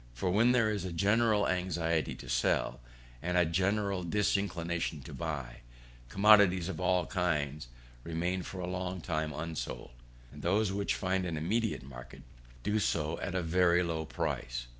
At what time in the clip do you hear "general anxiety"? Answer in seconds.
0.91-2.15